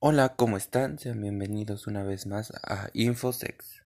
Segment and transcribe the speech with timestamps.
[0.00, 0.98] Hola, ¿cómo están?
[0.98, 3.84] Sean bienvenidos una vez más a Infosex.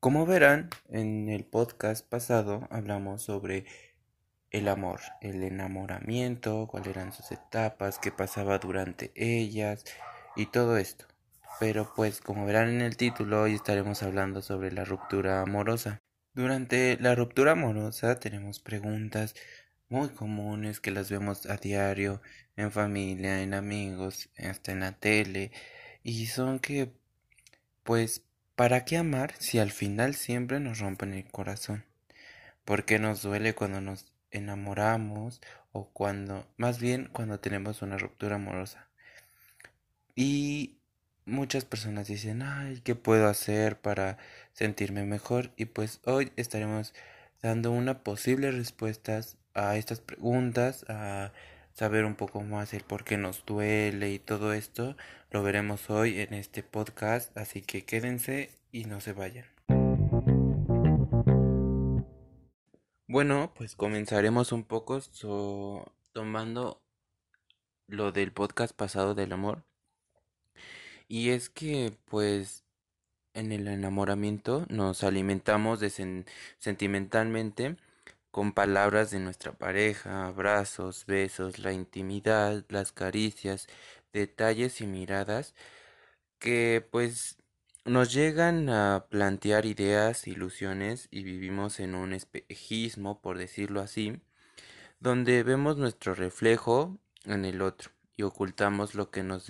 [0.00, 3.66] Como verán, en el podcast pasado hablamos sobre
[4.50, 9.84] el amor, el enamoramiento, cuáles eran sus etapas, qué pasaba durante ellas
[10.34, 11.06] y todo esto.
[11.60, 16.00] Pero pues como verán en el título, hoy estaremos hablando sobre la ruptura amorosa.
[16.36, 19.34] Durante la ruptura amorosa tenemos preguntas
[19.88, 22.20] muy comunes que las vemos a diario
[22.56, 25.50] en familia, en amigos, hasta en la tele
[26.02, 26.92] y son que
[27.84, 28.22] pues
[28.54, 31.86] ¿para qué amar si al final siempre nos rompen el corazón?
[32.66, 35.40] ¿Por qué nos duele cuando nos enamoramos
[35.72, 38.90] o cuando, más bien cuando tenemos una ruptura amorosa?
[40.14, 40.80] Y
[41.26, 44.16] muchas personas dicen, ay, ¿qué puedo hacer para
[44.52, 45.50] sentirme mejor?
[45.56, 46.94] Y pues hoy estaremos
[47.42, 51.32] dando una posible respuestas a estas preguntas, a
[51.74, 54.96] saber un poco más el por qué nos duele y todo esto,
[55.30, 59.44] lo veremos hoy en este podcast, así que quédense y no se vayan.
[63.08, 65.00] Bueno, pues comenzaremos un poco
[66.12, 66.82] tomando
[67.88, 69.65] lo del podcast pasado del amor.
[71.08, 72.64] Y es que, pues,
[73.34, 75.90] en el enamoramiento nos alimentamos de
[76.58, 77.76] sentimentalmente
[78.30, 83.66] con palabras de nuestra pareja, abrazos, besos, la intimidad, las caricias,
[84.12, 85.54] detalles y miradas
[86.38, 87.38] que pues
[87.84, 94.20] nos llegan a plantear ideas, ilusiones y vivimos en un espejismo, por decirlo así,
[95.00, 99.48] donde vemos nuestro reflejo en el otro y ocultamos lo que nos,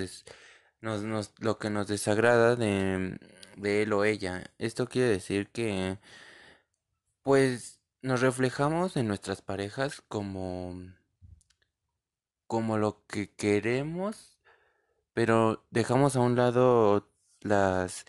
[0.80, 3.19] nos, lo que nos desagrada de,
[3.56, 4.44] de él o ella.
[4.58, 5.98] Esto quiere decir que
[7.22, 10.74] pues nos reflejamos en nuestras parejas como
[12.47, 14.38] como lo que queremos,
[15.12, 17.09] pero dejamos a un lado
[17.41, 18.06] las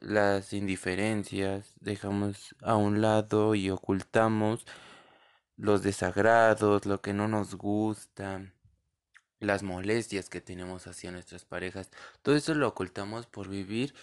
[0.00, 4.64] las indiferencias, dejamos a un lado y ocultamos
[5.56, 8.52] los desagrados, lo que no nos gusta,
[9.40, 11.90] las molestias que tenemos hacia nuestras parejas.
[12.22, 13.94] Todo eso lo ocultamos por vivir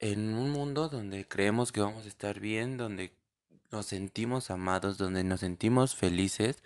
[0.00, 3.12] en un mundo donde creemos que vamos a estar bien, donde
[3.70, 6.62] nos sentimos amados, donde nos sentimos felices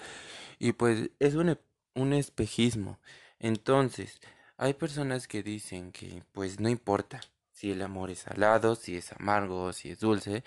[0.59, 1.59] y pues es un,
[1.95, 3.01] un espejismo.
[3.39, 4.21] Entonces,
[4.57, 9.13] hay personas que dicen que pues no importa si el amor es salado, si es
[9.13, 10.45] amargo, si es dulce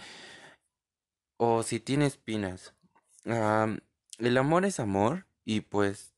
[1.37, 2.73] o si tiene espinas.
[3.25, 6.14] el amor es amor y pues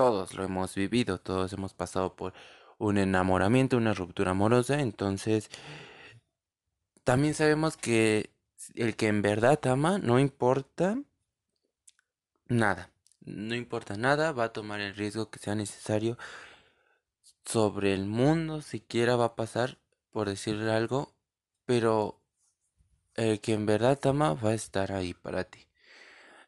[0.00, 2.32] todos lo hemos vivido, todos hemos pasado por
[2.78, 5.50] un enamoramiento, una ruptura amorosa, entonces
[7.04, 8.30] también sabemos que
[8.76, 10.98] el que en verdad ama, no importa
[12.48, 12.88] nada,
[13.20, 16.16] no importa nada, va a tomar el riesgo que sea necesario
[17.44, 19.76] sobre el mundo, siquiera va a pasar
[20.12, 21.12] por decirle algo,
[21.66, 22.22] pero
[23.16, 25.69] el que en verdad ama va a estar ahí para ti.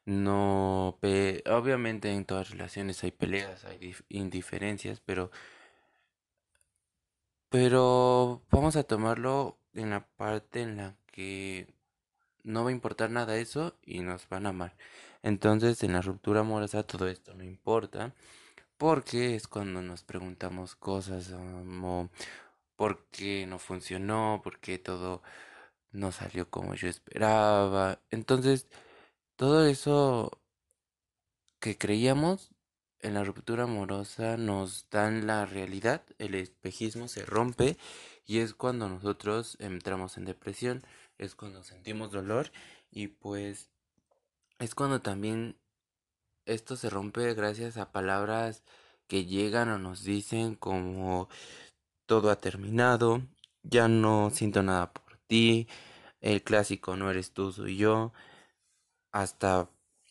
[0.04, 0.98] No,
[1.46, 5.30] obviamente en todas relaciones hay peleas, hay indiferencias, pero
[7.48, 11.66] pero vamos a tomarlo en la parte en la que
[12.44, 14.76] no va a importar nada eso y nos van a amar.
[15.22, 18.14] Entonces en la ruptura amorosa todo esto no importa
[18.78, 22.10] porque es cuando nos preguntamos cosas como
[22.76, 25.22] por qué no funcionó, por qué todo
[25.92, 28.00] no salió como yo esperaba.
[28.10, 28.68] Entonces
[29.42, 30.40] todo eso
[31.58, 32.52] que creíamos
[33.00, 37.76] en la ruptura amorosa nos dan la realidad, el espejismo se rompe
[38.24, 40.84] y es cuando nosotros entramos en depresión
[41.18, 42.52] es cuando sentimos dolor
[42.92, 43.68] y pues
[44.60, 45.58] es cuando también
[46.46, 48.62] esto se rompe gracias a palabras
[49.08, 51.28] que llegan o nos dicen como
[52.06, 53.22] todo ha terminado,
[53.64, 55.66] ya no siento nada por ti,
[56.20, 58.12] el clásico no eres tú, soy yo,
[59.12, 59.68] hasta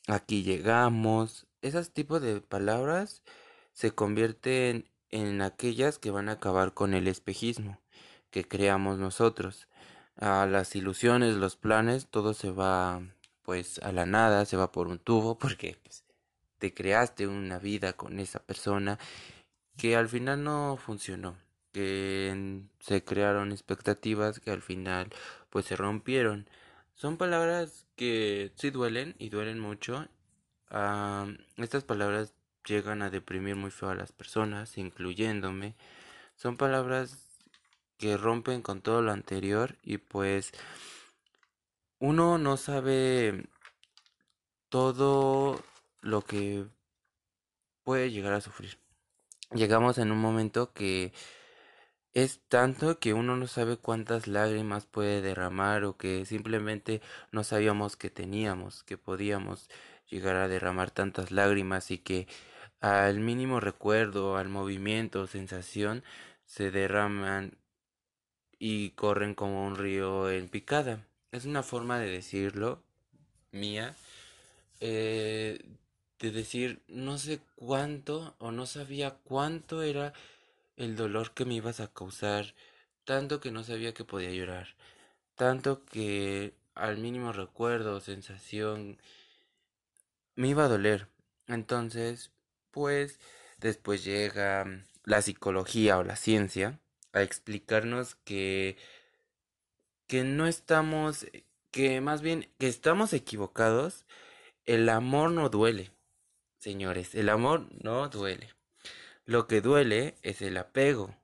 [0.07, 1.47] aquí llegamos.
[1.61, 3.23] Esos tipos de palabras
[3.73, 7.79] se convierten en aquellas que van a acabar con el espejismo
[8.31, 9.67] que creamos nosotros
[10.15, 13.01] a las ilusiones, los planes, todo se va
[13.43, 16.03] pues a la nada, se va por un tubo porque pues,
[16.57, 18.99] te creaste una vida con esa persona
[19.77, 21.35] que al final no funcionó,
[21.71, 25.09] que se crearon expectativas que al final
[25.49, 26.47] pues se rompieron.
[27.01, 30.07] Son palabras que sí duelen y duelen mucho.
[31.57, 35.73] estas palabras llegan a deprimir muy feo a las personas, incluyéndome.
[36.35, 37.17] Son palabras
[37.97, 40.51] que rompen con todo lo anterior y pues
[41.97, 43.47] uno no sabe
[44.69, 45.59] todo
[46.01, 46.67] lo que
[47.83, 48.77] puede llegar a sufrir.
[49.55, 51.13] Llegamos en un momento que
[52.13, 57.95] es tanto que uno no sabe cuántas lágrimas puede derramar o que simplemente no sabíamos
[57.95, 59.69] que teníamos, que podíamos
[60.09, 62.27] llegar a derramar tantas lágrimas y que
[62.81, 66.03] al mínimo recuerdo, al movimiento, sensación,
[66.45, 67.57] se derraman
[68.59, 71.07] y corren como un río en picada.
[71.31, 72.83] Es una forma de decirlo
[73.51, 73.95] mía,
[74.81, 75.59] eh,
[76.19, 80.13] de decir no sé cuánto o no sabía cuánto era
[80.81, 82.55] el dolor que me ibas a causar,
[83.05, 84.75] tanto que no sabía que podía llorar,
[85.35, 88.99] tanto que al mínimo recuerdo o sensación
[90.35, 91.07] me iba a doler.
[91.47, 92.31] Entonces,
[92.71, 93.19] pues
[93.59, 96.79] después llega la psicología o la ciencia
[97.13, 98.77] a explicarnos que
[100.07, 101.25] que no estamos
[101.71, 104.05] que más bien que estamos equivocados,
[104.65, 105.91] el amor no duele.
[106.59, 108.49] Señores, el amor no duele.
[109.25, 111.15] Lo que duele es el apego,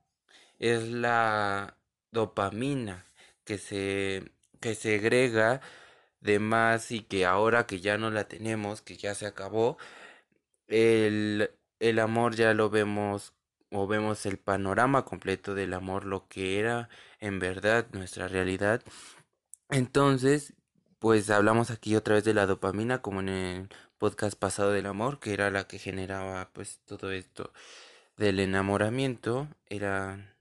[0.58, 1.76] es la
[2.12, 3.04] dopamina
[3.44, 5.60] que se que segrega
[6.20, 9.78] de más y que ahora que ya no la tenemos, que ya se acabó,
[10.68, 11.50] el,
[11.80, 13.34] el amor ya lo vemos
[13.70, 16.88] o vemos el panorama completo del amor, lo que era
[17.20, 18.82] en verdad nuestra realidad.
[19.70, 20.54] Entonces,
[20.98, 23.68] pues hablamos aquí otra vez de la dopamina, como en el
[23.98, 27.52] podcast pasado del amor, que era la que generaba pues todo esto
[28.18, 30.34] del enamoramiento, era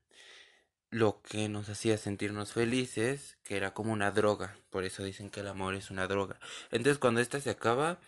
[0.90, 5.42] lo que nos hacía sentirnos felices, que era como una droga, por eso dicen que
[5.42, 6.40] el amor es una droga.
[6.72, 8.00] Entonces cuando esta se acaba,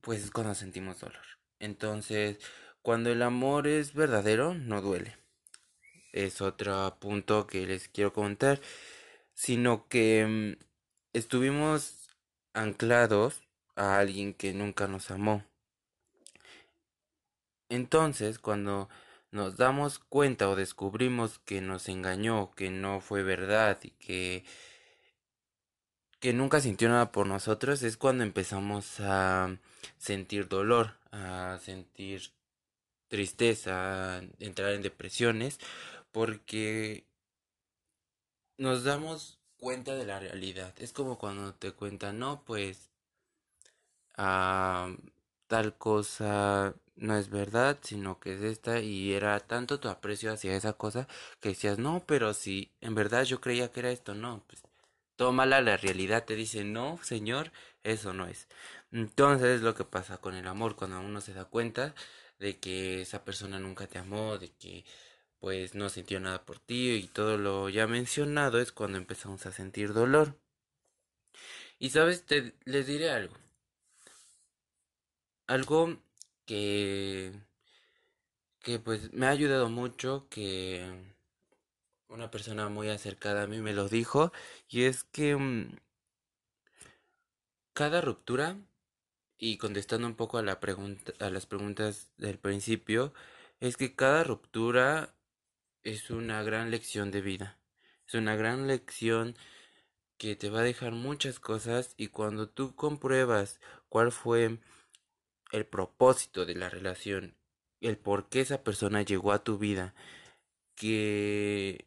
[0.00, 1.24] pues es cuando sentimos dolor.
[1.60, 2.38] Entonces,
[2.82, 5.16] cuando el amor es verdadero, no duele.
[6.12, 8.60] Es otro punto que les quiero comentar,
[9.34, 10.64] sino que mm,
[11.12, 12.08] estuvimos
[12.54, 13.42] anclados
[13.76, 15.44] a alguien que nunca nos amó.
[17.68, 18.88] Entonces, cuando
[19.30, 24.44] nos damos cuenta o descubrimos que nos engañó, que no fue verdad y que
[26.20, 29.56] que nunca sintió nada por nosotros, es cuando empezamos a
[29.98, 32.32] sentir dolor, a sentir
[33.08, 35.60] tristeza, a entrar en depresiones,
[36.10, 37.04] porque
[38.56, 40.74] nos damos cuenta de la realidad.
[40.78, 42.90] Es como cuando te cuentan, no, pues
[44.16, 50.56] tal cosa no es verdad, sino que es esta y era tanto tu aprecio hacia
[50.56, 51.08] esa cosa
[51.40, 54.62] que decías, no, pero si en verdad yo creía que era esto, no, pues
[55.16, 57.52] tómala, la realidad te dice, no, señor,
[57.82, 58.48] eso no es.
[58.92, 61.94] Entonces es lo que pasa con el amor, cuando uno se da cuenta
[62.38, 64.84] de que esa persona nunca te amó, de que
[65.40, 69.52] pues no sintió nada por ti y todo lo ya mencionado es cuando empezamos a
[69.52, 70.36] sentir dolor.
[71.78, 73.36] Y sabes, te les diré algo.
[75.46, 75.98] Algo
[76.48, 77.32] que
[78.60, 80.82] que pues me ha ayudado mucho que
[82.08, 84.32] una persona muy acercada a mí me lo dijo
[84.68, 85.76] y es que mm,
[87.74, 88.56] cada ruptura
[89.38, 93.12] y contestando un poco a la pregunta a las preguntas del principio
[93.60, 95.14] es que cada ruptura
[95.82, 97.58] es una gran lección de vida.
[98.06, 99.36] Es una gran lección
[100.18, 104.58] que te va a dejar muchas cosas y cuando tú compruebas cuál fue
[105.52, 107.34] el propósito de la relación,
[107.80, 109.94] el por qué esa persona llegó a tu vida,
[110.74, 111.86] que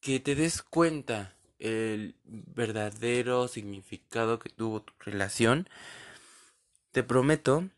[0.00, 5.68] que te des cuenta el verdadero significado que tuvo tu relación,
[6.92, 7.68] te prometo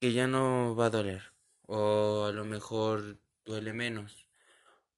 [0.00, 1.22] que ya no va a doler
[1.66, 4.26] o a lo mejor duele menos.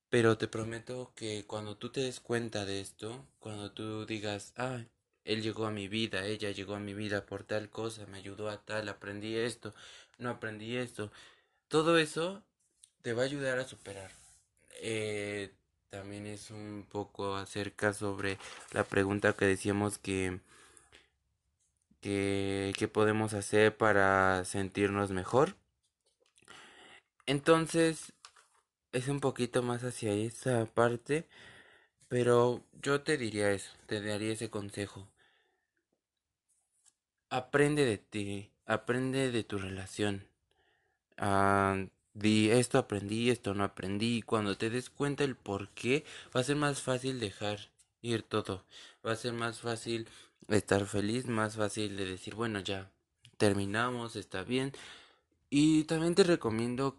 [0.08, 4.84] Pero te prometo que cuando tú te des cuenta de esto, cuando tú digas, ah,
[5.24, 8.48] él llegó a mi vida, ella llegó a mi vida por tal cosa, me ayudó
[8.50, 9.74] a tal, aprendí esto,
[10.18, 11.10] no aprendí esto,
[11.68, 12.42] todo eso
[13.02, 14.10] te va a ayudar a superar.
[14.80, 15.52] Eh,
[15.90, 18.38] también es un poco acerca sobre
[18.72, 20.40] la pregunta que decíamos que
[22.02, 25.56] que, podemos hacer para sentirnos mejor.
[27.26, 28.12] Entonces,
[28.92, 31.28] es un poquito más hacia esa parte,
[32.08, 35.08] pero yo te diría eso, te daría ese consejo.
[37.32, 40.26] Aprende de ti, aprende de tu relación.
[41.16, 44.20] Ah, di esto aprendí, esto no aprendí.
[44.20, 46.04] Cuando te des cuenta el por qué,
[46.36, 47.70] va a ser más fácil dejar
[48.02, 48.66] ir todo.
[49.06, 50.08] Va a ser más fácil
[50.48, 52.90] estar feliz, más fácil de decir, bueno, ya
[53.38, 54.72] terminamos, está bien.
[55.48, 56.98] Y también te recomiendo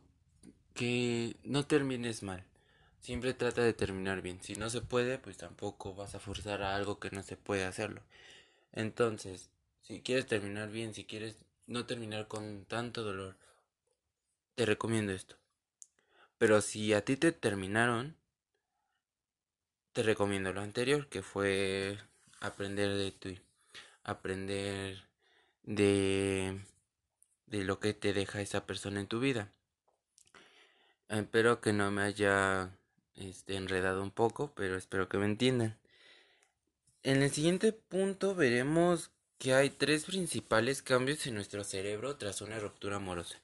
[0.74, 2.44] que no termines mal.
[3.02, 4.42] Siempre trata de terminar bien.
[4.42, 7.66] Si no se puede, pues tampoco vas a forzar a algo que no se puede
[7.66, 8.02] hacerlo.
[8.72, 9.52] Entonces,
[9.84, 11.38] si quieres terminar bien, si quieres
[11.68, 13.38] no terminar con tanto dolor,
[14.56, 15.36] te recomiendo esto.
[16.38, 18.18] Pero si a ti te terminaron,
[19.94, 21.98] te recomiendo lo anterior, que fue
[22.40, 23.36] aprender de tu,
[24.04, 25.04] aprender
[25.64, 26.60] de,
[27.46, 29.52] de lo que te deja esa persona en tu vida.
[31.10, 32.76] Espero que no me haya
[33.16, 35.78] este, enredado un poco, pero espero que me entiendan.
[37.04, 39.12] En el siguiente punto veremos
[39.44, 43.42] que hay tres principales cambios en nuestro cerebro tras una ruptura amorosa.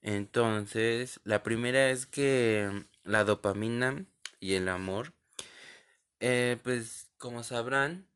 [0.00, 4.06] Entonces, la primera es que la dopamina
[4.38, 5.14] y el amor,
[6.20, 8.06] eh, pues como sabrán,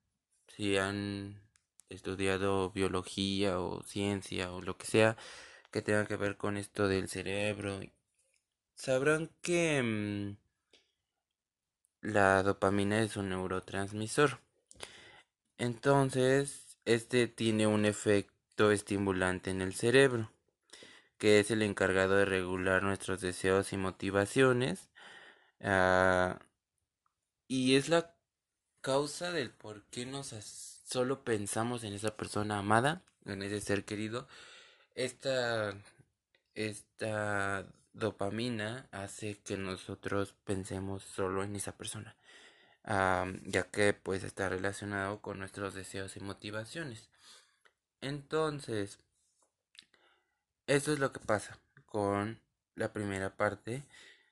[0.56, 1.42] si han
[1.88, 5.16] estudiado biología o ciencia o lo que sea
[5.72, 7.80] que tenga que ver con esto del cerebro,
[8.76, 10.36] sabrán que mm,
[12.02, 14.38] la dopamina es un neurotransmisor.
[15.58, 20.30] Entonces, este tiene un efecto estimulante en el cerebro
[21.20, 24.88] que es el encargado de regular nuestros deseos y motivaciones.
[25.60, 26.34] Uh,
[27.46, 28.14] y es la
[28.80, 34.28] causa del por qué nos solo pensamos en esa persona amada, en ese ser querido.
[34.94, 35.74] Esta,
[36.54, 42.16] esta dopamina hace que nosotros pensemos solo en esa persona,
[42.86, 47.08] uh, ya que pues está relacionado con nuestros deseos y motivaciones.
[48.00, 48.98] Entonces,
[50.66, 52.40] eso es lo que pasa con
[52.76, 53.84] la primera parte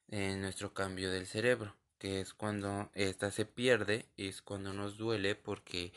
[0.07, 5.35] de nuestro cambio del cerebro, que es cuando esta se pierde, es cuando nos duele
[5.35, 5.93] porque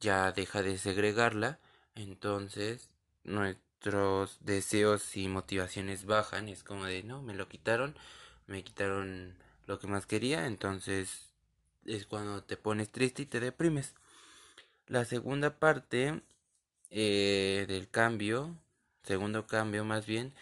[0.00, 1.58] ya deja de segregarla,
[1.94, 2.90] entonces
[3.22, 7.96] nuestros deseos y motivaciones bajan, es como de, no, me lo quitaron,
[8.46, 11.33] me quitaron lo que más quería, entonces
[11.86, 13.94] es cuando te pones triste y te deprimes.
[14.86, 16.22] La segunda parte
[16.90, 18.56] eh, del cambio
[19.04, 20.34] segundo cambio más bien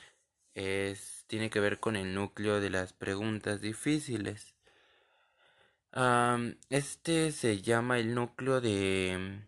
[0.55, 4.55] es tiene que ver con el núcleo de las preguntas difíciles.
[6.71, 9.43] este se llama el núcleo de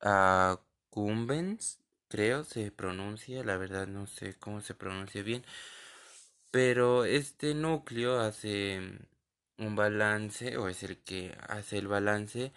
[0.00, 5.44] accumbens, creo se pronuncia, la verdad no sé cómo se pronuncia bien,
[6.50, 8.80] pero este núcleo hace
[9.58, 12.52] un balance o es el que hace el balance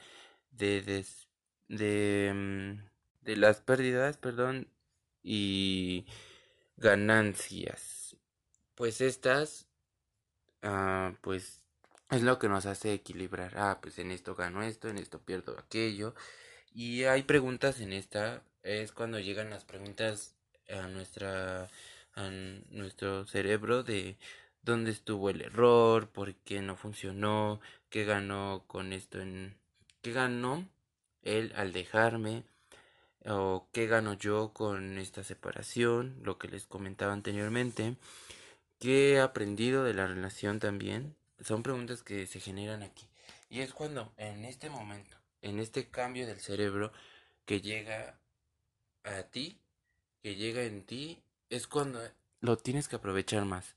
[0.52, 0.82] de
[1.68, 4.68] de, mm, de las pérdidas, perdón,
[5.24, 6.06] y
[6.78, 8.16] ganancias.
[8.76, 9.68] Pues estas,
[10.64, 11.62] ah, pues
[12.12, 13.54] es lo que nos hace equilibrar.
[13.58, 16.16] Ah, pues en esto gano esto, en esto pierdo aquello.
[16.74, 20.36] Y hay preguntas en esta, es cuando llegan las preguntas
[20.70, 21.70] a nuestra
[22.16, 22.30] a
[22.70, 24.18] nuestro cerebro de
[24.66, 29.56] dónde estuvo el error, por qué no funcionó, qué ganó con esto en
[30.02, 30.68] qué ganó
[31.22, 32.44] él al dejarme,
[33.26, 37.96] o qué gano yo con esta separación, lo que les comentaba anteriormente,
[38.80, 41.16] qué he aprendido de la relación también.
[41.42, 43.08] Son preguntas que se generan aquí.
[43.50, 46.92] Y es cuando en este momento, en este cambio del cerebro
[47.46, 48.20] que llega
[49.04, 49.60] a ti,
[50.22, 52.00] que llega en ti, es cuando
[52.42, 53.76] lo tienes que aprovechar más.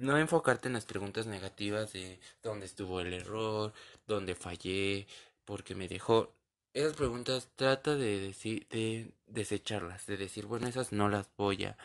[0.00, 3.74] No enfocarte en las preguntas negativas de dónde estuvo el error,
[4.06, 5.06] dónde fallé,
[5.44, 6.32] porque me dejó
[6.72, 11.76] esas preguntas trata de decir, de desecharlas, de decir, bueno, esas no las voy a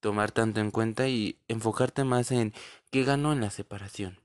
[0.00, 2.52] tomar tanto en cuenta y enfocarte más en
[2.90, 4.20] qué ganó en la separación,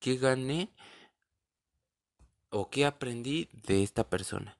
[0.00, 0.70] qué gané
[2.50, 4.58] o qué aprendí de esta persona.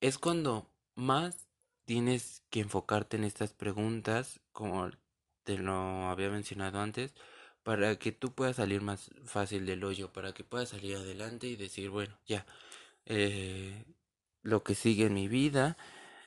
[0.00, 1.48] Es cuando más
[1.84, 4.88] tienes que enfocarte en estas preguntas, como
[5.44, 7.14] te lo había mencionado antes,
[7.62, 11.56] para que tú puedas salir más fácil del hoyo, para que puedas salir adelante y
[11.56, 12.46] decir, bueno, ya
[13.06, 13.84] eh,
[14.42, 15.76] lo que sigue en mi vida.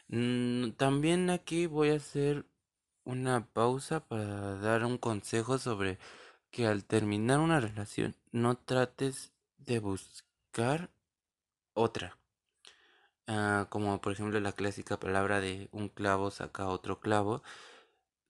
[0.09, 2.45] Mm, también aquí voy a hacer
[3.05, 5.99] una pausa para dar un consejo sobre
[6.51, 10.91] que al terminar una relación no trates de buscar
[11.73, 12.17] otra.
[13.27, 17.41] Ah, como por ejemplo la clásica palabra de un clavo saca otro clavo.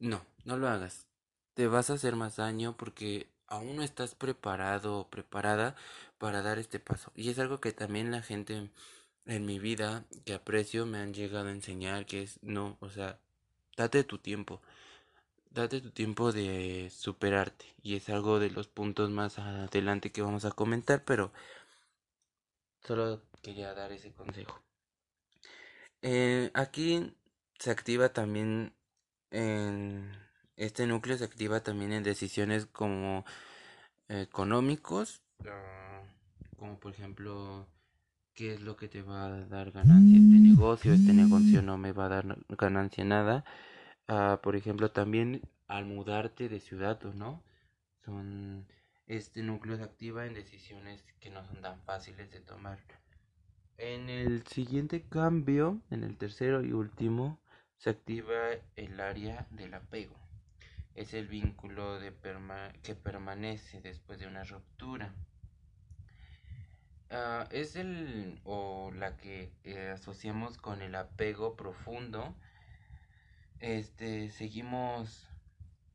[0.06, 1.08] No, no lo hagas.
[1.56, 5.76] Te vas a hacer más daño porque aún no estás preparado o preparada
[6.20, 7.12] para dar este paso.
[7.16, 8.70] Y es algo que también la gente
[9.26, 13.18] en mi vida que aprecio me han llegado a enseñar que es no, o sea,
[13.78, 14.62] date tu tiempo.
[15.50, 17.66] Date tu tiempo de superarte.
[17.82, 21.32] Y es algo de los puntos más adelante que vamos a comentar, pero
[22.84, 24.62] solo quería dar ese consejo.
[26.04, 27.16] Eh, aquí
[27.58, 28.76] se activa también
[29.36, 30.12] en
[30.56, 33.26] este núcleo se activa también en decisiones como
[34.08, 36.02] económicos, ah,
[36.56, 37.68] como por ejemplo
[38.34, 41.92] qué es lo que te va a dar ganancia este negocio, este negocio no me
[41.92, 43.44] va a dar ganancia nada.
[44.08, 47.44] Ah, por ejemplo, también al mudarte de ciudad o no,
[48.06, 48.66] son
[49.08, 52.80] este núcleo se activa en decisiones que no son tan fáciles de tomar.
[53.78, 57.40] En el siguiente cambio, en el tercero y último,
[57.78, 60.16] se activa el área del apego.
[60.96, 62.00] Es el vínculo
[62.82, 65.14] que permanece después de una ruptura.
[67.10, 72.36] Ah, es el o la que eh, asociamos con el apego profundo.
[73.60, 75.28] Este seguimos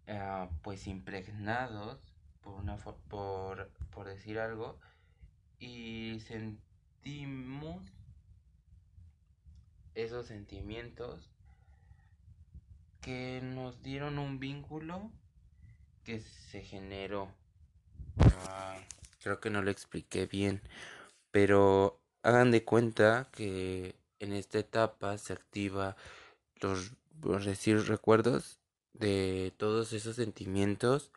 [0.08, 1.98] ah, pues impregnados
[2.42, 4.78] por una por, por decir algo
[5.58, 7.82] y sentimos
[9.94, 11.29] esos sentimientos
[13.00, 15.10] que nos dieron un vínculo
[16.04, 17.28] que se generó.
[18.48, 18.76] Ah,
[19.22, 20.60] creo que no lo expliqué bien,
[21.30, 25.96] pero hagan de cuenta que en esta etapa se activa
[26.60, 26.92] los,
[27.86, 28.58] recuerdos
[28.92, 31.10] de todos esos sentimientos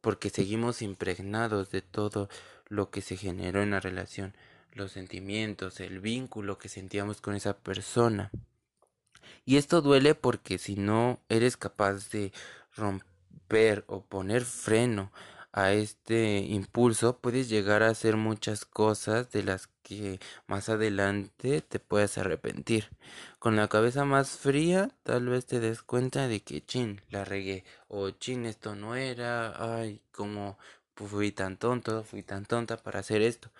[0.00, 2.28] porque seguimos impregnados de todo
[2.68, 4.34] lo que se generó en la relación,
[4.72, 8.30] los sentimientos, el vínculo que sentíamos con esa persona.
[9.44, 12.32] Y esto duele porque si no eres capaz de
[12.76, 15.12] romper o poner freno
[15.52, 21.78] a este impulso, puedes llegar a hacer muchas cosas de las que más adelante te
[21.78, 22.90] puedes arrepentir.
[23.38, 27.64] Con la cabeza más fría, tal vez te des cuenta de que chin, la regué,
[27.88, 30.58] o chin, esto no era, ay, como
[30.94, 33.50] fui tan tonto, fui tan tonta para hacer esto.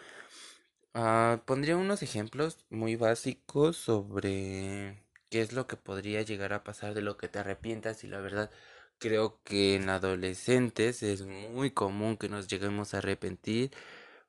[0.95, 5.06] Ah, pondría unos ejemplos muy básicos sobre
[5.37, 8.21] qué es lo que podría llegar a pasar de lo que te arrepientas y la
[8.21, 8.51] verdad
[8.99, 13.71] creo que en adolescentes es muy común que nos lleguemos a arrepentir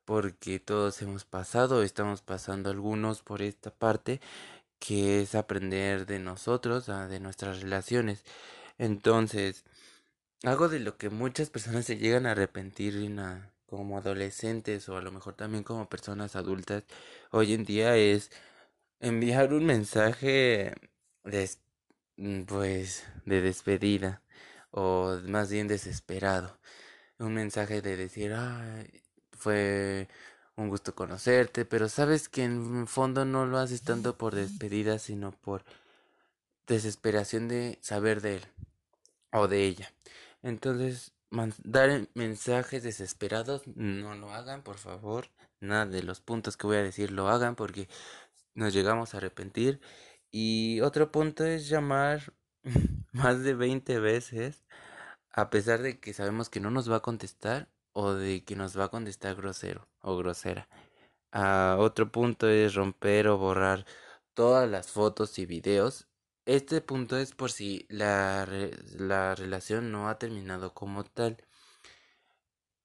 [0.05, 4.19] porque todos hemos pasado, estamos pasando algunos por esta parte
[4.79, 8.25] que es aprender de nosotros, ah, de nuestras relaciones.
[8.77, 9.63] Entonces,
[10.43, 12.95] algo de lo que muchas personas se llegan a arrepentir
[13.65, 16.83] como adolescentes o a lo mejor también como personas adultas
[17.31, 18.31] hoy en día es
[18.99, 20.73] enviar un mensaje
[21.27, 21.49] de,
[22.17, 24.21] mm, pues de despedida
[24.71, 26.59] o más bien desesperado.
[27.19, 30.07] Un mensaje de decir, Ay, fue
[30.55, 35.31] un gusto conocerte, pero sabes que en fondo no lo haces tanto por despedida, sino
[35.31, 35.63] por
[36.67, 38.45] desesperación de saber de él
[39.31, 39.93] o de ella.
[40.43, 41.13] Entonces,
[41.63, 45.29] dar mensajes desesperados, no lo hagan, por favor.
[45.59, 47.87] Nada de los puntos que voy a decir lo hagan porque
[48.53, 49.79] nos llegamos a arrepentir.
[50.39, 52.31] Y otro punto es llamar
[53.11, 54.67] más de 20 veces,
[55.31, 58.77] a pesar de que sabemos que no nos va a contestar o de que nos
[58.77, 60.69] va a contestar grosero o grosera.
[61.31, 63.87] Ah, otro punto es romper o borrar
[64.35, 66.07] todas las fotos y videos.
[66.45, 68.47] Este punto es por si la,
[68.99, 71.37] la relación no ha terminado como tal.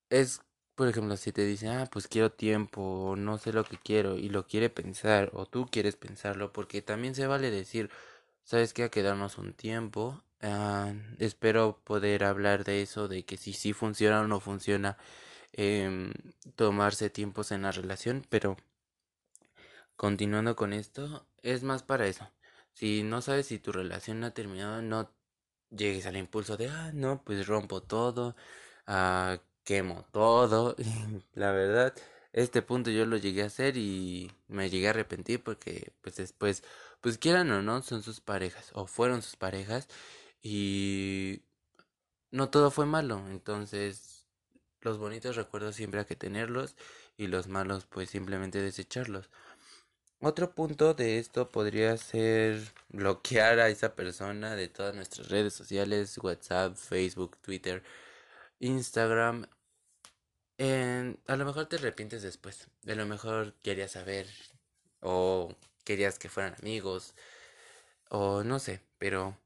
[0.09, 0.41] Es
[0.75, 4.17] por ejemplo, si te dicen, ah, pues quiero tiempo, o no sé lo que quiero,
[4.17, 7.91] y lo quiere pensar, o tú quieres pensarlo, porque también se vale decir,
[8.45, 13.53] sabes que a quedarnos un tiempo, ah, espero poder hablar de eso, de que si
[13.53, 14.99] sí funciona o no funciona,
[15.53, 16.13] em,
[16.57, 18.57] tomarse tiempos en la relación, pero
[19.97, 22.31] continuando con esto, es más para eso.
[22.75, 25.11] Si no sabes si tu relación ha terminado, no
[25.71, 28.37] llegues al impulso de, ah, no, pues rompo todo,
[28.87, 30.77] ah, quemo todo.
[31.35, 31.95] la verdad,
[32.33, 36.63] este punto yo lo llegué a hacer y me llegué a arrepentir porque pues después,
[37.01, 39.89] pues quieran o no, son sus parejas o fueron sus parejas
[40.43, 41.43] y
[42.31, 43.23] no todo fue malo.
[43.31, 44.27] Entonces,
[44.81, 46.77] los bonitos recuerdos siempre hay que tenerlos
[47.17, 49.31] y los malos pues simplemente desecharlos.
[50.21, 56.17] Otro punto de esto podría ser bloquear a esa persona de todas nuestras redes sociales,
[56.19, 57.83] WhatsApp, Facebook, Twitter,
[58.63, 59.47] Instagram.
[61.27, 62.69] a lo mejor te arrepientes después.
[62.89, 64.27] A lo mejor querías saber.
[65.01, 67.15] O querías que fueran amigos.
[68.11, 68.81] O no sé.
[68.99, 69.37] Pero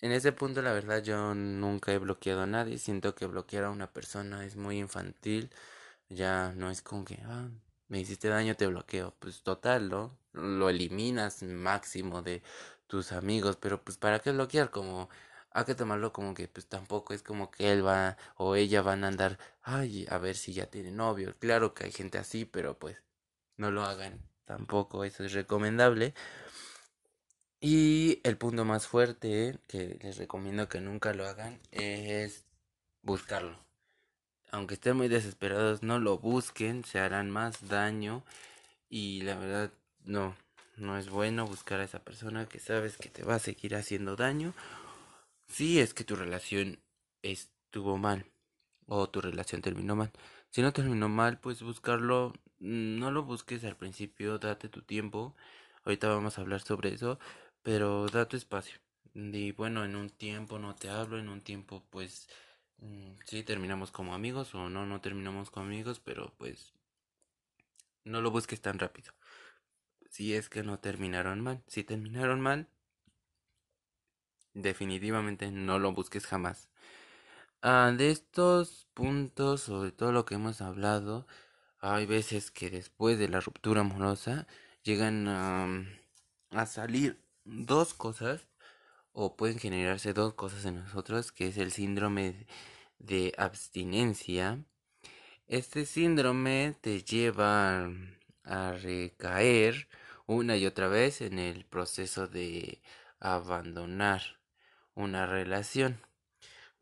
[0.00, 2.78] en ese punto la verdad yo nunca he bloqueado a nadie.
[2.78, 5.50] Siento que bloquear a una persona es muy infantil.
[6.08, 7.48] Ya no es como que, ah,
[7.88, 9.14] me hiciste daño, te bloqueo.
[9.18, 10.18] Pues total, ¿no?
[10.32, 12.42] Lo eliminas máximo de
[12.86, 13.56] tus amigos.
[13.56, 14.70] Pero pues ¿para qué bloquear?
[14.70, 15.08] Como
[15.54, 19.04] hay que tomarlo como que pues tampoco es como que él va o ella van
[19.04, 21.34] a andar, ay, a ver si ya tiene novio.
[21.38, 22.96] Claro que hay gente así, pero pues
[23.56, 24.20] no lo hagan.
[24.44, 26.14] Tampoco eso es recomendable.
[27.60, 32.44] Y el punto más fuerte que les recomiendo que nunca lo hagan es
[33.02, 33.56] buscarlo.
[34.50, 38.24] Aunque estén muy desesperados, no lo busquen, se harán más daño
[38.90, 39.70] y la verdad
[40.04, 40.34] no,
[40.76, 44.16] no es bueno buscar a esa persona que sabes que te va a seguir haciendo
[44.16, 44.52] daño
[45.52, 46.80] si es que tu relación
[47.22, 48.26] estuvo mal
[48.86, 50.12] o tu relación terminó mal.
[50.50, 55.34] Si no terminó mal, pues buscarlo, mm, no lo busques al principio, date tu tiempo.
[55.84, 57.18] Ahorita vamos a hablar sobre eso,
[57.62, 58.78] pero date espacio.
[59.14, 62.28] Y bueno, en un tiempo no te hablo, en un tiempo pues
[62.78, 66.72] mm, sí terminamos como amigos o no, no terminamos como amigos, pero pues
[68.04, 69.12] no lo busques tan rápido.
[70.10, 72.68] Si es que no terminaron mal, si terminaron mal,
[74.54, 76.68] definitivamente no lo busques jamás.
[77.62, 81.26] Ah, de estos puntos, sobre todo lo que hemos hablado,
[81.80, 84.46] hay veces que después de la ruptura amorosa
[84.82, 88.48] llegan a, salir dos cosas
[89.12, 92.46] o pueden generarse dos cosas en nosotros, que es el síndrome
[92.98, 94.64] de abstinencia.
[95.48, 97.90] Este síndrome te lleva
[98.44, 99.88] a recaer
[100.26, 102.82] una y otra vez en el proceso de
[103.20, 104.41] abandonar
[104.94, 106.00] una relación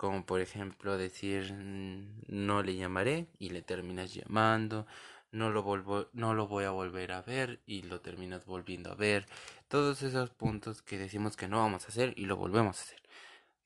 [0.00, 4.86] como por ejemplo decir no le llamaré y le terminas llamando,
[5.30, 8.94] no lo, volvo, no lo voy a volver a ver y lo terminas volviendo a
[8.94, 9.26] ver.
[9.68, 13.02] Todos esos puntos que decimos que no vamos a hacer y lo volvemos a hacer.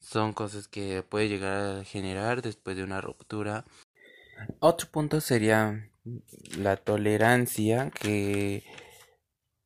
[0.00, 3.64] Son cosas que puede llegar a generar después de una ruptura.
[4.59, 5.88] Otro punto sería
[6.59, 8.64] la tolerancia que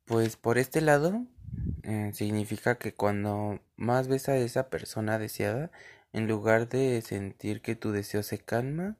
[0.05, 1.25] pues por este lado
[1.83, 5.71] eh, significa que cuando más ves a esa persona deseada
[6.13, 8.97] en lugar de sentir que tu deseo se calma,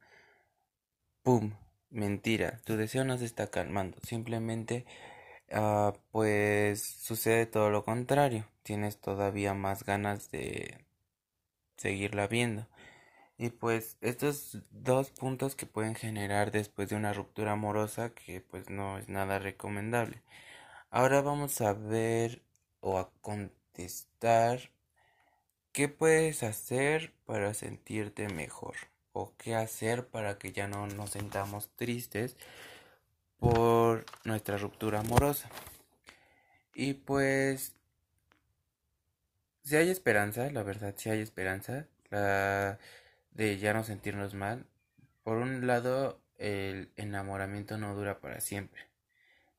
[1.24, 1.54] ¡pum!
[1.92, 4.86] Mentira, tu deseo no se está calmando, simplemente
[5.52, 10.86] ah, pues sucede todo lo contrario, tienes todavía más ganas de
[11.78, 12.68] seguirla viendo.
[13.38, 18.70] Y pues estos dos puntos que pueden generar después de una ruptura amorosa que pues
[18.70, 20.22] no es nada recomendable.
[20.92, 22.42] Ahora vamos a ver
[22.82, 24.72] o a contestar
[25.72, 28.76] ¿Qué puedes hacer para sentirte mejor?
[29.14, 32.36] ¿O qué hacer para que ya no nos sentamos tristes
[33.40, 35.50] por nuestra ruptura amorosa?
[36.74, 37.76] Y pues,
[39.64, 44.66] si hay esperanza, la verdad, si hay esperanza de ya no sentirnos mal.
[45.24, 48.89] Por un lado, el enamoramiento no dura para siempre.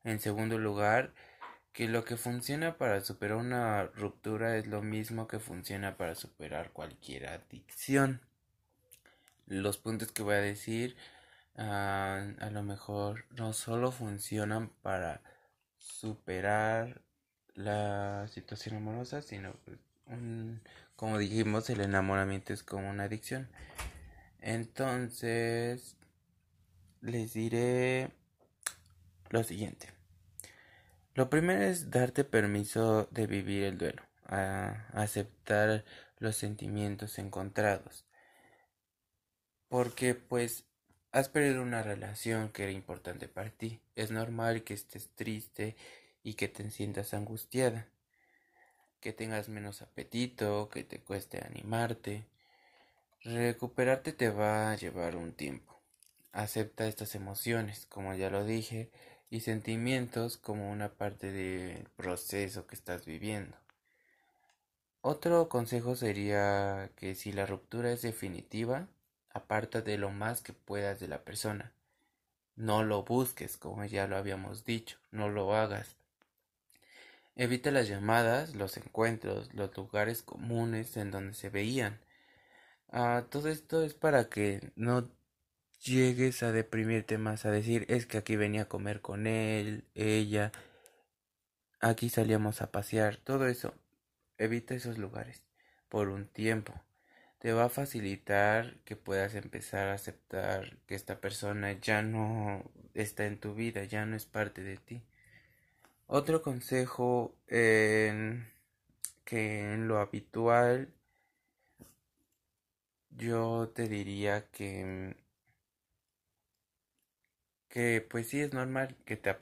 [0.03, 1.13] En segundo lugar,
[1.73, 6.71] que lo que funciona para superar una ruptura es lo mismo que funciona para superar
[6.71, 8.21] cualquier adicción.
[9.47, 10.97] Los puntos que voy a decir
[11.57, 15.21] ah, a lo mejor no solo funcionan para
[15.77, 17.01] superar
[17.53, 19.77] la situación amorosa, sino pues,
[20.95, 23.49] como dijimos, el enamoramiento es como una adicción.
[24.41, 25.95] Entonces,
[27.01, 28.11] les diré
[29.31, 29.87] lo siguiente.
[31.13, 35.83] Lo primero es darte permiso de vivir el duelo, a aceptar
[36.19, 38.05] los sentimientos encontrados.
[39.67, 40.65] Porque pues
[41.11, 43.81] has perdido una relación que era importante para ti.
[43.95, 45.75] Es normal que estés triste
[46.23, 47.87] y que te sientas angustiada,
[49.01, 52.25] que tengas menos apetito, que te cueste animarte.
[53.23, 55.81] Recuperarte te va a llevar un tiempo.
[56.31, 58.89] Acepta estas emociones, como ya lo dije,
[59.31, 63.57] y sentimientos como una parte del proceso que estás viviendo.
[64.99, 68.87] Otro consejo sería que si la ruptura es definitiva,
[69.33, 71.71] aparta de lo más que puedas de la persona.
[72.57, 75.95] No lo busques, como ya lo habíamos dicho, no lo hagas.
[77.37, 82.01] Evita las llamadas, los encuentros, los lugares comunes en donde se veían.
[82.91, 85.09] Ah, todo esto es para que no
[85.83, 90.51] llegues a deprimirte más, a decir, es que aquí venía a comer con él, ella,
[91.79, 93.73] aquí salíamos a pasear, todo eso.
[94.37, 95.43] Evita esos lugares
[95.89, 96.73] por un tiempo.
[97.39, 102.63] Te va a facilitar que puedas empezar a aceptar que esta persona ya no
[102.93, 105.03] está en tu vida, ya no es parte de ti.
[106.07, 108.07] Otro consejo que
[109.27, 110.93] en lo habitual
[113.09, 115.15] yo te diría que
[117.71, 119.35] que pues sí es normal que te,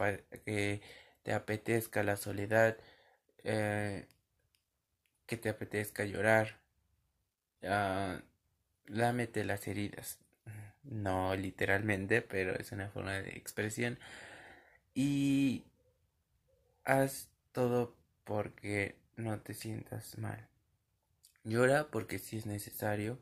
[0.46, 0.82] que
[1.24, 2.78] te apetezca la soledad,
[3.44, 4.08] eh,
[5.26, 6.60] que te apetezca llorar,
[7.64, 8.20] uh,
[8.88, 10.20] lámete las heridas,
[10.84, 14.00] no literalmente, pero es una forma de expresión
[14.94, 15.66] y
[16.86, 20.48] haz todo porque no te sientas mal.
[21.44, 23.20] Llora porque si es necesario.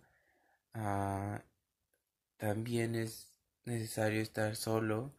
[0.74, 1.43] Ah,
[2.38, 3.37] también es
[3.67, 5.12] necesario estar solo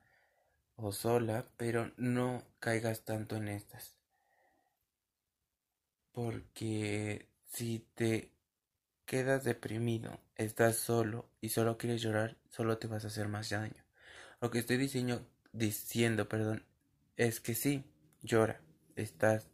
[0.76, 3.94] o sola, pero no caigas tanto en estas.
[6.12, 8.32] Porque si te
[9.04, 13.84] quedas deprimido, estás solo y solo quieres llorar, solo te vas a hacer más daño.
[14.40, 16.64] Lo que estoy diciendo, diciendo, perdón,
[17.16, 17.84] es que sí,
[18.22, 18.60] llora,
[18.96, 19.46] estás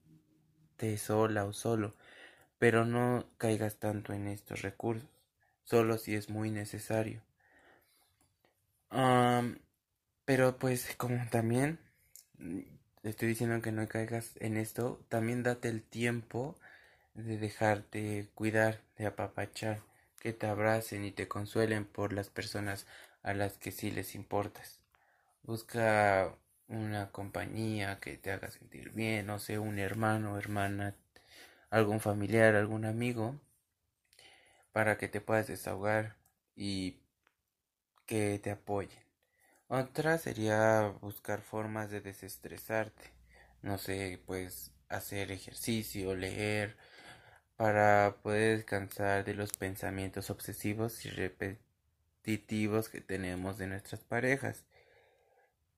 [0.78, 1.94] de sola o solo,
[2.59, 5.11] pero no caigas tanto en estos recursos,
[5.64, 7.22] solo si es muy necesario.
[10.24, 11.78] Pero pues como también
[12.38, 12.61] mm,
[13.02, 16.57] estoy diciendo que no caigas en esto, también date el tiempo
[17.14, 19.80] de dejarte cuidar, de apapachar,
[20.20, 22.87] que te abracen y te consuelen por las personas
[23.22, 24.80] a las que sí les importas.
[25.42, 26.37] Busca
[26.68, 30.96] una compañía que te haga sentir bien, no sé, un hermano, hermana,
[31.70, 33.40] algún familiar, algún amigo,
[34.72, 36.16] para que te puedas desahogar
[36.57, 36.98] y
[38.07, 39.03] que te apoyen.
[39.69, 43.12] Otra sería buscar formas de desestresarte.
[43.62, 46.77] No sé, pues hacer ejercicio, leer,
[47.57, 54.64] para poder descansar de los pensamientos obsesivos y repetitivos que tenemos de nuestras parejas.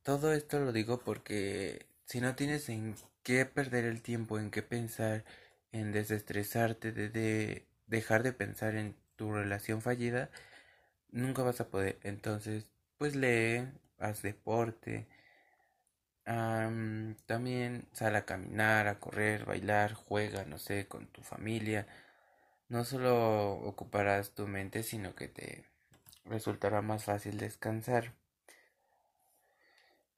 [0.02, 4.62] Todo esto lo digo porque si no tienes en qué perder el tiempo, en qué
[4.62, 5.24] pensar,
[5.72, 10.30] en desestresarte, de, dejar de pensar en tu relación fallida,
[11.10, 11.98] nunca vas a poder.
[12.02, 15.08] Entonces, pues lee, haz deporte,
[17.26, 21.86] también sal a caminar, a correr, bailar, juega, no sé, con tu familia.
[22.68, 25.64] No solo ocuparás tu mente, sino que te
[26.24, 28.14] resultará más fácil descansar.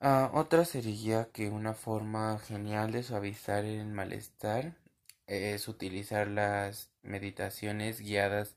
[0.01, 4.77] Ah, otra sería que una forma genial de suavizar el malestar
[5.27, 8.57] es utilizar las meditaciones guiadas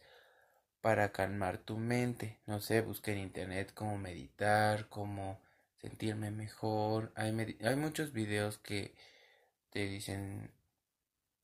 [0.82, 2.40] para calmar tu mente.
[2.48, 5.40] No sé, busca en internet cómo meditar, cómo
[5.82, 7.12] sentirme mejor.
[7.16, 7.32] Hay,
[7.76, 8.94] muchos videos que
[9.72, 10.52] te dicen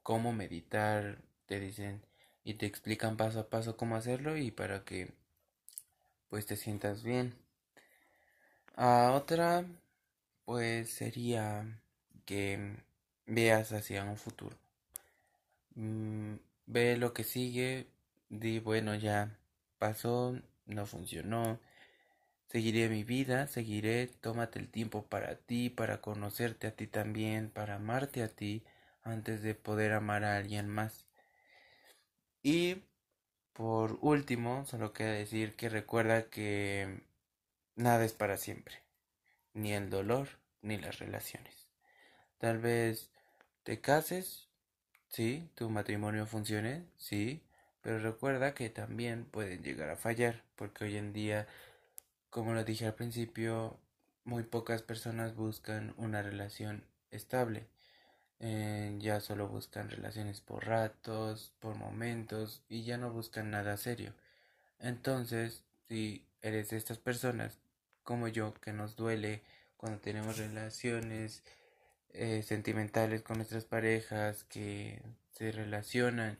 [0.03, 2.01] cómo meditar, te dicen
[2.43, 5.13] y te explican paso a paso cómo hacerlo y para que
[6.29, 7.35] pues te sientas bien.
[8.75, 9.65] A otra
[10.45, 11.65] pues sería
[12.25, 12.77] que
[13.25, 14.57] veas hacia un futuro.
[15.75, 17.87] Mm, ve lo que sigue,
[18.29, 19.37] di bueno ya
[19.79, 21.59] pasó, no funcionó,
[22.47, 27.75] Seguiré mi vida, seguiré, tómate el tiempo para ti, para conocerte a ti también, para
[27.75, 28.63] amarte a ti,
[29.03, 31.05] antes de poder amar a alguien más.
[32.41, 32.83] Y
[33.51, 37.01] por último, solo queda decir que recuerda que
[37.75, 38.75] nada es para siempre,
[39.53, 40.29] ni el dolor,
[40.61, 41.67] ni las relaciones.
[42.37, 43.11] Tal vez
[43.63, 44.47] te cases,
[45.09, 47.43] sí, tu matrimonio funcione, sí,
[47.87, 51.47] pero recuerda que también pueden llegar a fallar, porque hoy en día
[52.29, 53.79] como lo dije al principio,
[54.25, 57.65] muy pocas personas buscan una relación estable.
[58.41, 64.13] Eh, ya solo buscan relaciones por ratos, por momentos y ya no buscan nada serio.
[64.79, 67.57] Entonces, si eres de estas personas
[68.03, 69.43] como yo que nos duele
[69.77, 71.41] cuando tenemos relaciones
[72.09, 76.37] eh, sentimentales con nuestras parejas que se relacionan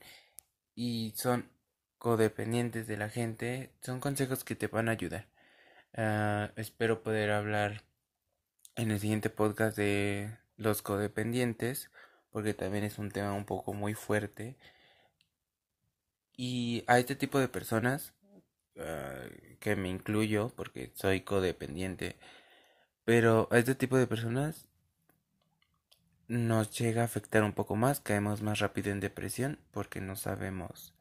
[0.77, 1.49] y son
[1.97, 5.27] codependientes de la gente, son consejos que te van a ayudar.
[5.95, 7.83] Ah, espero poder hablar
[8.75, 11.91] en el siguiente podcast de los codependientes,
[12.31, 14.55] porque también es un tema un poco muy fuerte.
[16.35, 18.13] Y a este tipo de personas,
[18.79, 19.25] ah,
[19.59, 22.17] que me incluyo, porque soy codependiente,
[23.03, 24.67] pero a este tipo de personas
[26.27, 30.93] nos llega a afectar un poco más, caemos más rápido en depresión porque no sabemos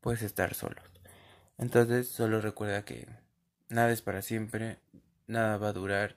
[0.00, 0.84] pues estar solos.
[1.58, 3.08] Entonces solo recuerda que
[3.68, 4.78] nada es para siempre,
[5.26, 6.16] nada va a durar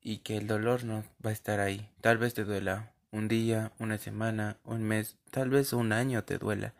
[0.00, 1.88] y que el dolor no va a estar ahí.
[2.00, 6.38] Tal vez te duela un día, una semana, un mes, tal vez un año te
[6.38, 6.74] duela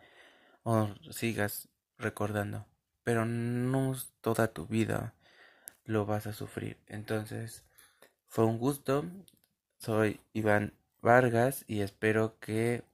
[0.63, 2.65] o sigas recordando,
[3.03, 5.13] pero no toda tu vida
[5.85, 6.77] lo vas a sufrir.
[6.87, 7.63] Entonces,
[8.27, 9.05] fue un gusto.
[9.83, 12.85] Soy Iván Vargas y espero que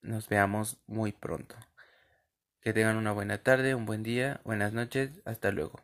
[0.00, 1.54] nos veamos muy pronto.
[2.60, 5.78] Que tengan una buena tarde, un buen día, buenas noches, hasta luego.